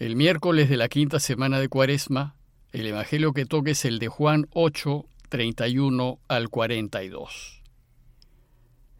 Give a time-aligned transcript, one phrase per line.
[0.00, 2.34] El miércoles de la quinta semana de Cuaresma,
[2.72, 7.62] el Evangelio que toque es el de Juan 8, 31 al 42.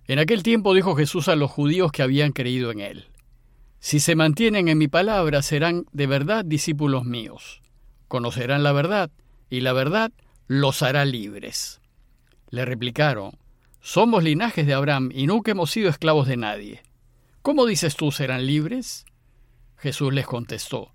[0.09, 3.07] En aquel tiempo dijo Jesús a los judíos que habían creído en él,
[3.79, 7.63] Si se mantienen en mi palabra, serán de verdad discípulos míos,
[8.07, 9.11] conocerán la verdad,
[9.49, 10.13] y la verdad
[10.49, 11.81] los hará libres.
[12.51, 13.39] Le replicaron,
[13.81, 16.83] Somos linajes de Abraham y nunca hemos sido esclavos de nadie.
[17.41, 19.07] ¿Cómo dices tú serán libres?
[19.81, 20.93] Jesús les contestó,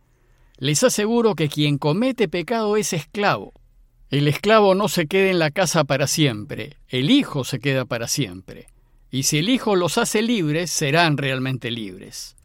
[0.57, 3.53] Les aseguro que quien comete pecado es esclavo.
[4.09, 8.07] El esclavo no se queda en la casa para siempre, el Hijo se queda para
[8.07, 8.67] siempre.
[9.09, 12.35] Y si el Hijo los hace libres, serán realmente libres.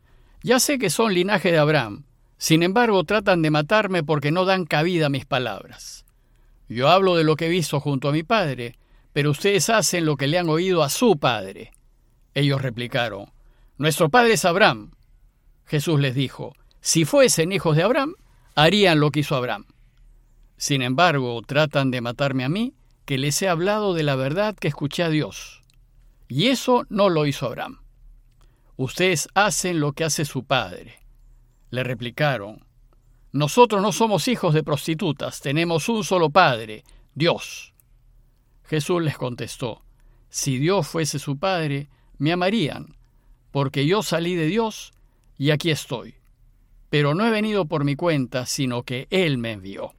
[0.43, 2.05] Ya sé que son linaje de Abraham,
[2.39, 6.07] sin embargo tratan de matarme porque no dan cabida a mis palabras.
[6.69, 8.79] Yo hablo de lo que he visto junto a mi padre,
[9.13, 11.73] pero ustedes hacen lo que le han oído a su padre.
[12.33, 13.31] Ellos replicaron,
[13.77, 14.93] Nuestro padre es Abraham.
[15.71, 18.17] Jesús les dijo, si fuesen hijos de Abraham,
[18.57, 19.67] harían lo que hizo Abraham.
[20.57, 24.67] Sin embargo, tratan de matarme a mí, que les he hablado de la verdad que
[24.67, 25.63] escuché a Dios.
[26.27, 27.83] Y eso no lo hizo Abraham.
[28.77, 31.05] Ustedes hacen lo que hace su padre.
[31.71, 32.67] Le replicaron,
[33.31, 36.83] nosotros no somos hijos de prostitutas, tenemos un solo padre,
[37.15, 37.75] Dios.
[38.65, 39.85] Jesús les contestó,
[40.31, 42.97] si Dios fuese su padre, me amarían,
[43.53, 44.95] porque yo salí de Dios
[45.41, 46.17] y aquí estoy.
[46.91, 49.95] Pero no he venido por mi cuenta, sino que Él me envió.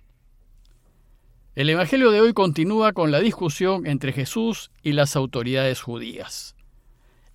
[1.56, 6.56] El Evangelio de hoy continúa con la discusión entre Jesús y las autoridades judías.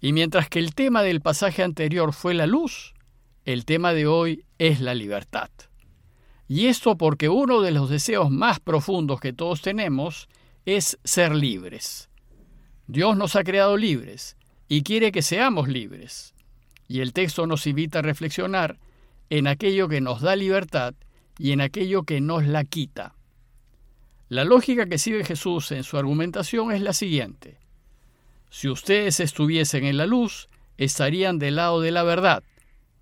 [0.01, 2.95] Y mientras que el tema del pasaje anterior fue la luz,
[3.45, 5.51] el tema de hoy es la libertad.
[6.47, 10.29] Y esto porque uno de los deseos más profundos que todos tenemos
[10.65, 12.09] es ser libres.
[12.87, 14.37] Dios nos ha creado libres
[14.69, 16.36] y quiere que seamos libres.
[16.89, 18.79] Y el texto nos invita a reflexionar
[19.31, 20.95] en aquello que nos da libertad
[21.39, 23.15] y en aquello que nos la quita.
[24.29, 27.59] La lógica que sigue Jesús en su argumentación es la siguiente.
[28.51, 32.43] Si ustedes estuviesen en la luz, estarían del lado de la verdad,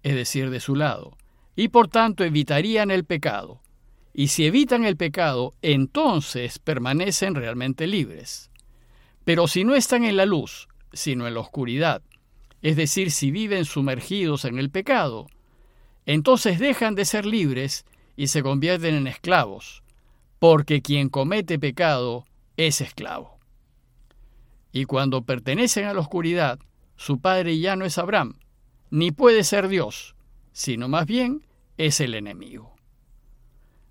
[0.03, 1.17] es decir, de su lado,
[1.57, 3.61] y por tanto evitarían el pecado.
[4.13, 8.51] Y si evitan el pecado, entonces permanecen realmente libres.
[9.25, 12.03] Pero si no están en la luz, sino en la oscuridad,
[12.65, 15.27] es decir, si viven sumergidos en el pecado,
[16.07, 17.85] entonces dejan de ser libres
[18.17, 19.83] y se convierten en esclavos,
[20.39, 22.25] porque quien comete pecado
[22.57, 23.39] es esclavo.
[24.73, 26.59] Y cuando pertenecen a la oscuridad,
[26.97, 28.39] su padre ya no es Abraham,
[28.89, 30.17] ni puede ser Dios,
[30.53, 31.45] sino más bien
[31.77, 32.75] es el enemigo.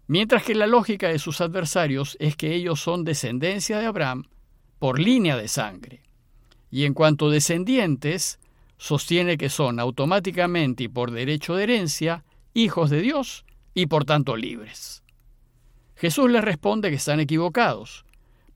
[0.07, 4.23] Mientras que la lógica de sus adversarios es que ellos son descendencia de Abraham
[4.79, 6.01] por línea de sangre.
[6.71, 8.39] Y en cuanto descendientes,
[8.83, 14.35] sostiene que son automáticamente y por derecho de herencia hijos de Dios y por tanto
[14.35, 15.03] libres.
[15.95, 18.03] Jesús les responde que están equivocados,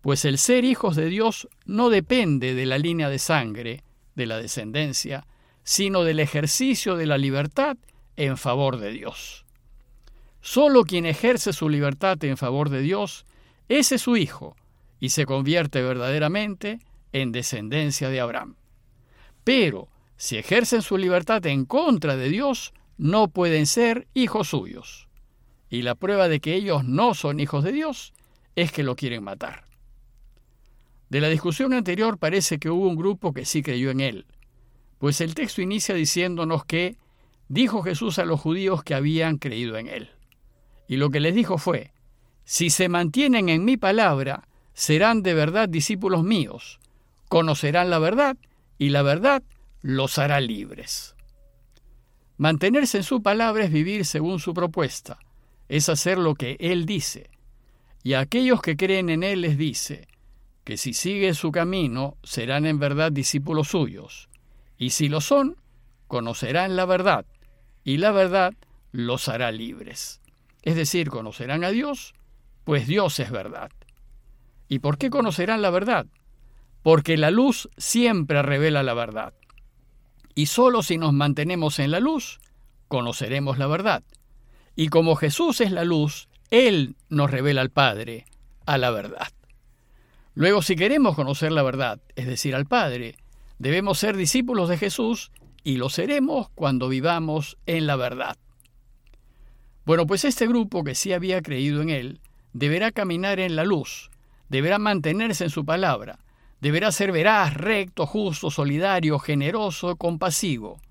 [0.01, 3.85] pues el ser hijos de Dios no depende de la línea de sangre,
[4.16, 5.25] de la descendencia,
[5.63, 7.77] sino del ejercicio de la libertad
[8.17, 9.45] en favor de Dios.
[10.41, 13.25] Solo quien ejerce su libertad en favor de Dios,
[13.69, 14.57] ese es su hijo,
[14.99, 16.79] y se convierte verdaderamente
[17.13, 18.57] en descendencia de Abraham.
[19.45, 19.87] Pero
[20.17, 25.07] si ejercen su libertad en contra de Dios, no pueden ser hijos suyos.
[25.69, 28.13] Y la prueba de que ellos no son hijos de Dios
[28.55, 29.66] es que lo quieren matar.
[31.09, 34.25] De la discusión anterior parece que hubo un grupo que sí creyó en él,
[34.97, 36.97] pues el texto inicia diciéndonos que
[37.47, 40.09] dijo Jesús a los judíos que habían creído en él.
[40.88, 41.94] Y lo que les dijo fue,
[42.44, 46.79] si se mantienen en mi palabra, serán de verdad discípulos míos,
[47.29, 48.38] conocerán la verdad
[48.78, 49.44] y la verdad
[49.87, 51.15] los hará libres.
[52.35, 55.17] Mantenerse en su palabra es vivir según su propuesta,
[55.69, 57.29] es hacer lo que Él dice.
[58.03, 60.09] Y a aquellos que creen en Él les dice
[60.65, 64.27] que si siguen su camino serán en verdad discípulos suyos,
[64.77, 65.55] y si lo son,
[66.09, 67.25] conocerán la verdad,
[67.85, 68.55] y la verdad
[68.91, 70.19] los hará libres.
[70.63, 72.13] Es decir, conocerán a Dios,
[72.66, 73.72] pues Dios es verdad.
[74.67, 76.07] ¿Y por qué conocerán la verdad?
[76.83, 79.33] Porque la luz siempre revela la verdad.
[80.37, 82.39] Y solo si nos mantenemos en la luz,
[82.89, 84.03] conoceremos la verdad.
[84.75, 88.28] Y como Jesús es la luz, Él nos revela al Padre,
[88.67, 89.29] a la verdad.
[90.35, 93.16] Luego, si queremos conocer la verdad, es decir, al Padre,
[93.57, 95.31] debemos ser discípulos de Jesús
[95.63, 98.37] y lo seremos cuando vivamos en la verdad.
[99.85, 102.22] Bueno, pues este grupo que sí había creído en Él
[102.53, 104.11] deberá caminar en la luz,
[104.49, 106.19] deberá mantenerse en su palabra,
[106.61, 110.81] Deberá ser veraz, recto, justo, solidario, generoso, compasivo.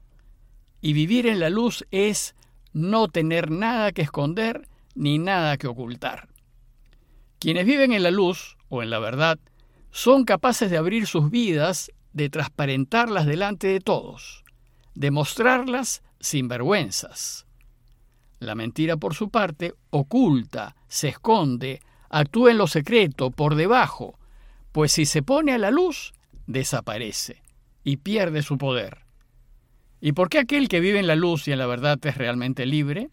[0.80, 2.34] Y vivir en la luz es
[2.72, 6.28] no tener nada que esconder ni nada que ocultar.
[7.38, 9.38] Quienes viven en la luz o en la verdad
[9.90, 14.44] son capaces de abrir sus vidas, de transparentarlas delante de todos,
[14.94, 17.46] de mostrarlas sin vergüenzas.
[18.38, 21.80] La mentira, por su parte, oculta, se esconde,
[22.10, 24.18] actúa en lo secreto, por debajo,
[24.76, 26.12] pues si se pone a la luz,
[26.46, 27.40] desaparece
[27.82, 29.06] y pierde su poder.
[30.02, 32.66] ¿Y por qué aquel que vive en la luz y en la verdad es realmente
[32.66, 33.08] libre?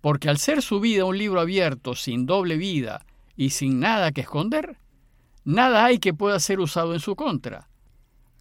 [0.00, 3.06] Porque al ser su vida un libro abierto, sin doble vida
[3.36, 4.78] y sin nada que esconder,
[5.44, 7.68] nada hay que pueda ser usado en su contra.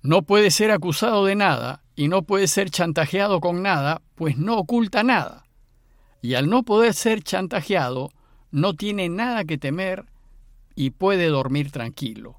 [0.02, 4.58] No puede ser acusado de nada y no puede ser chantajeado con nada, pues no
[4.58, 5.46] oculta nada.
[6.24, 8.10] Y al no poder ser chantajeado,
[8.50, 10.06] no tiene nada que temer
[10.76, 12.38] y puede dormir tranquilo.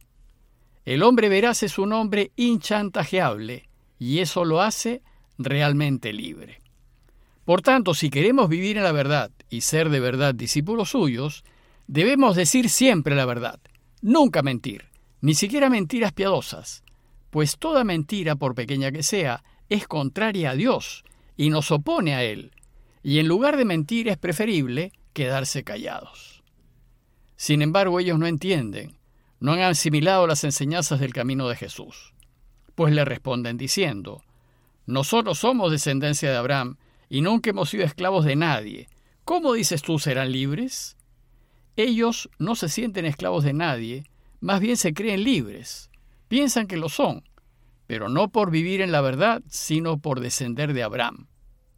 [0.84, 5.02] El hombre veraz es un hombre inchantajeable y eso lo hace
[5.38, 6.60] realmente libre.
[7.44, 11.44] Por tanto, si queremos vivir en la verdad y ser de verdad discípulos suyos,
[11.86, 13.60] debemos decir siempre la verdad,
[14.00, 14.86] nunca mentir,
[15.20, 16.84] ni siquiera mentiras piadosas,
[17.30, 21.04] pues toda mentira, por pequeña que sea, es contraria a Dios
[21.36, 22.52] y nos opone a Él,
[23.02, 26.33] y en lugar de mentir es preferible quedarse callados.
[27.36, 28.96] Sin embargo, ellos no entienden,
[29.40, 32.14] no han asimilado las enseñanzas del camino de Jesús.
[32.74, 34.22] Pues le responden diciendo,
[34.86, 36.76] Nosotros somos descendencia de Abraham
[37.08, 38.88] y nunca hemos sido esclavos de nadie.
[39.24, 40.96] ¿Cómo dices tú serán libres?
[41.76, 44.04] Ellos no se sienten esclavos de nadie,
[44.40, 45.90] más bien se creen libres.
[46.28, 47.24] Piensan que lo son,
[47.86, 51.26] pero no por vivir en la verdad, sino por descender de Abraham.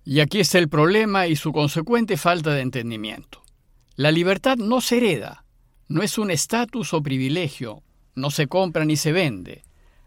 [0.05, 3.43] Y aquí está el problema y su consecuente falta de entendimiento.
[3.97, 5.46] La libertad no se hereda,
[5.89, 7.83] no es un estatus o privilegio,
[8.15, 9.63] no se compra ni se vende.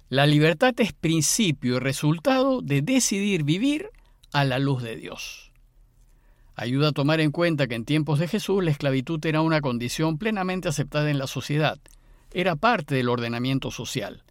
[0.10, 3.90] La libertad es principio y resultado de decidir vivir
[4.34, 5.52] a la luz de Dios.
[6.56, 10.18] Ayuda a tomar en cuenta que en tiempos de Jesús la esclavitud era una condición
[10.18, 11.80] plenamente aceptada en la sociedad,
[12.34, 14.24] era parte del ordenamiento social.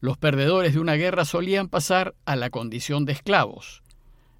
[0.00, 3.82] Los perdedores de una guerra solían pasar a la condición de esclavos,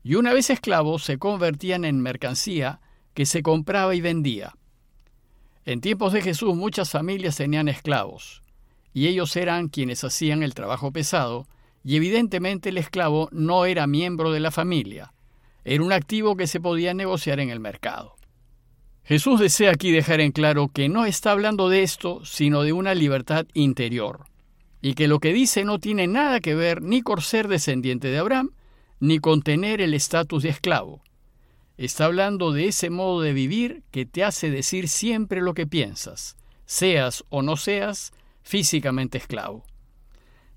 [0.04, 2.80] y una vez esclavos se convertían en mercancía
[3.14, 4.54] que se compraba y vendía.
[5.66, 8.44] En tiempos de Jesús muchas familias tenían esclavos,
[8.94, 11.48] y ellos eran quienes hacían el trabajo pesado,
[11.82, 15.12] y evidentemente el esclavo no era miembro de la familia,
[15.64, 18.14] era un activo que se podía negociar en el mercado.
[19.02, 22.94] Jesús desea aquí dejar en claro que no está hablando de esto, sino de una
[22.94, 24.26] libertad interior,
[24.80, 28.18] y que lo que dice no tiene nada que ver ni con ser descendiente de
[28.18, 28.52] Abraham,
[29.00, 31.02] ni con tener el estatus de esclavo.
[31.76, 36.36] Está hablando de ese modo de vivir que te hace decir siempre lo que piensas,
[36.64, 38.12] seas o no seas
[38.42, 39.64] físicamente esclavo.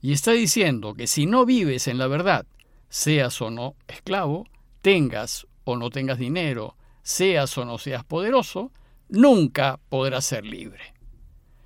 [0.01, 2.45] Y está diciendo que si no vives en la verdad,
[2.87, 4.47] seas o no esclavo,
[4.81, 8.71] tengas o no tengas dinero, seas o no seas poderoso,
[9.09, 10.93] nunca podrás ser libre.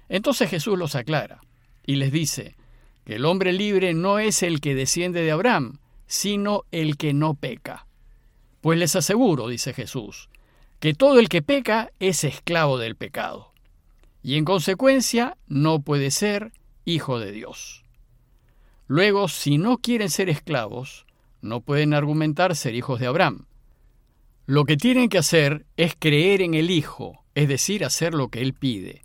[0.10, 1.42] Entonces Jesús los aclara
[1.86, 2.56] y les dice
[3.06, 7.36] que el hombre libre no es el que desciende de Abraham, sino el que no
[7.36, 7.86] peca.
[8.64, 10.30] Pues les aseguro, dice Jesús,
[10.80, 13.52] que todo el que peca es esclavo del pecado
[14.24, 16.54] y en consecuencia no puede ser
[16.86, 17.84] hijo de Dios.
[18.88, 21.06] Luego, si no quieren ser esclavos,
[21.42, 23.48] no pueden argumentar ser hijos de Abraham.
[24.46, 28.42] Lo que tienen que hacer es creer en el Hijo, es decir, hacer lo que
[28.42, 29.02] Él pide,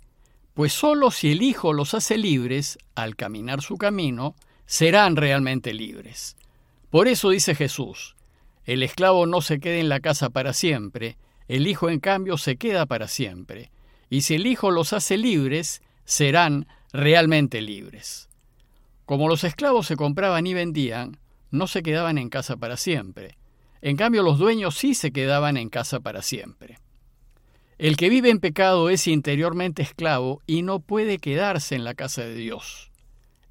[0.53, 4.35] pues sólo si el Hijo los hace libres, al caminar su camino,
[4.65, 6.37] serán realmente libres.
[6.89, 8.15] Por eso dice Jesús,
[8.71, 12.55] el esclavo no se queda en la casa para siempre, el Hijo en cambio se
[12.55, 13.71] queda para siempre
[14.11, 18.29] y si el Hijo los hace libres, serán realmente libres.
[19.05, 21.17] Como los esclavos se compraban y vendían,
[21.49, 23.39] no se quedaban en casa para siempre.
[23.81, 26.77] En cambio, los dueños sí se quedaban en casa para siempre.
[27.79, 32.21] El que vive en pecado es interiormente esclavo y no puede quedarse en la casa
[32.21, 32.91] de Dios.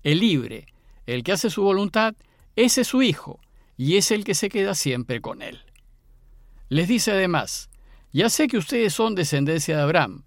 [0.05, 0.67] El libre,
[1.07, 2.15] el que hace su voluntad,
[2.55, 3.41] ese es su Hijo,
[3.79, 5.61] y es el que se queda siempre con él.
[6.69, 7.71] Les dice además,
[8.13, 10.25] ya sé que ustedes son descendencia de Abraham,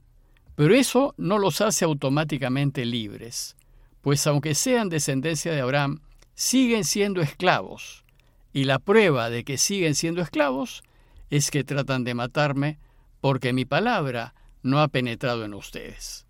[0.55, 3.57] pero eso no los hace automáticamente libres,
[4.01, 5.99] pues aunque sean descendencia de Abraham,
[6.33, 8.05] siguen siendo esclavos,
[8.53, 10.81] y la prueba de que siguen siendo esclavos
[11.29, 12.79] es que tratan de matarme
[13.19, 16.25] porque mi palabra no ha penetrado en ustedes.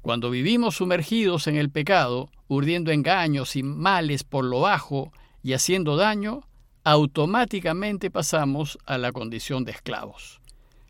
[0.00, 5.12] Cuando vivimos sumergidos en el pecado, urdiendo engaños y males por lo bajo
[5.42, 6.48] y haciendo daño,
[6.84, 10.40] automáticamente pasamos a la condición de esclavos.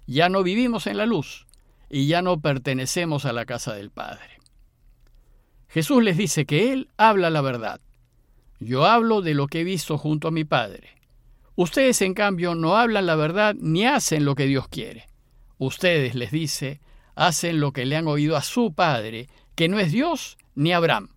[0.07, 1.47] Ya no vivimos en la luz,
[1.89, 4.39] y ya no pertenecemos a la casa del Padre.
[5.69, 7.81] Jesús les dice que Él habla la verdad.
[8.61, 10.89] Yo hablo de lo que he visto junto a mi Padre.
[11.55, 15.07] Ustedes, en cambio, no hablan la verdad ni hacen lo que Dios quiere.
[15.59, 16.81] Ustedes, les dice,
[17.15, 21.11] hacen lo que le han oído a su padre, que no es Dios ni Abraham.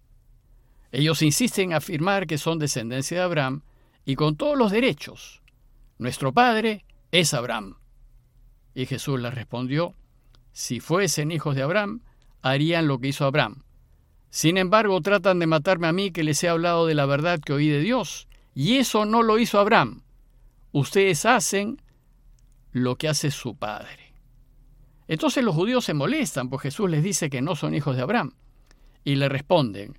[0.95, 3.63] Ellos insisten en afirmar que son descendencia de Abraham
[4.05, 5.41] y con todos los derechos.
[5.97, 7.75] Nuestro padre es Abraham.
[8.73, 9.93] Y Jesús les respondió,
[10.53, 11.99] si fuesen hijos de Abraham,
[12.41, 13.63] harían lo que hizo Abraham.
[14.29, 17.51] Sin embargo, tratan de matarme a mí que les he hablado de la verdad que
[17.51, 20.01] oí de Dios, y eso no lo hizo Abraham.
[20.71, 21.81] Ustedes hacen
[22.71, 24.13] lo que hace su padre.
[25.09, 28.31] Entonces los judíos se molestan, pues Jesús les dice que no son hijos de Abraham.
[29.03, 29.97] Y le responden,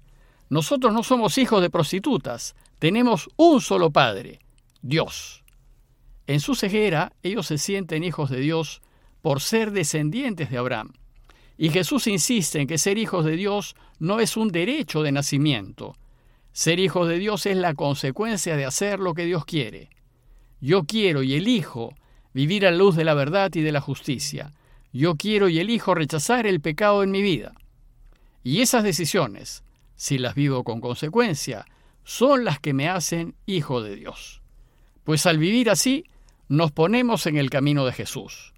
[0.48, 4.40] nosotros no somos hijos de prostitutas, tenemos un solo Padre,
[4.82, 5.42] Dios.
[6.26, 8.82] En su ceguera, ellos se sienten hijos de Dios
[9.22, 10.92] por ser descendientes de Abraham.
[11.58, 15.96] Y Jesús insiste en que ser hijos de Dios no es un derecho de nacimiento.
[16.52, 19.90] Ser hijos de Dios es la consecuencia de hacer lo que Dios quiere.
[20.60, 21.94] Yo quiero y elijo
[22.32, 24.52] vivir a la luz de la verdad y de la justicia.
[24.92, 27.52] Yo quiero y elijo rechazar el pecado en mi vida.
[28.42, 29.64] Y esas decisiones,
[29.96, 31.66] si las vivo con consecuencia,
[32.04, 34.42] son las que me hacen hijo de Dios.
[35.04, 36.04] Pues al vivir así,
[36.48, 38.54] nos ponemos en el camino de Jesús.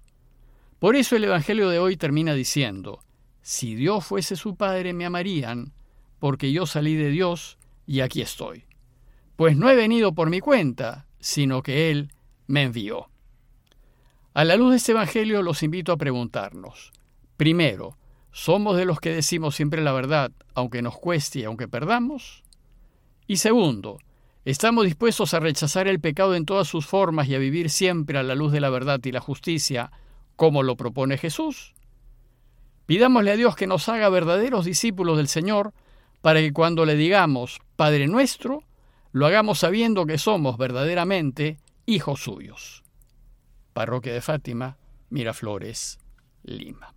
[0.77, 3.03] Por eso el Evangelio de hoy termina diciendo,
[3.41, 5.73] si Dios fuese su Padre me amarían,
[6.19, 8.65] porque yo salí de Dios y aquí estoy.
[9.35, 12.11] Pues no he venido por mi cuenta, sino que Él
[12.47, 13.09] me envió.
[14.33, 16.91] A la luz de este Evangelio los invito a preguntarnos,
[17.35, 17.97] primero,
[18.39, 22.41] ¿Somos de los que decimos siempre la verdad, aunque nos cueste y aunque perdamos?
[23.27, 23.97] Y segundo,
[24.45, 28.23] ¿estamos dispuestos a rechazar el pecado en todas sus formas y a vivir siempre a
[28.23, 29.91] la luz de la verdad y la justicia,
[30.37, 31.75] como lo propone Jesús?
[32.85, 35.73] Pidámosle a Dios que nos haga verdaderos discípulos del Señor,
[36.21, 38.63] para que cuando le digamos Padre nuestro,
[39.11, 42.85] lo hagamos sabiendo que somos verdaderamente hijos suyos.
[43.73, 44.77] Parroquia de Fátima,
[45.09, 45.99] Miraflores,
[46.43, 46.93] Lima.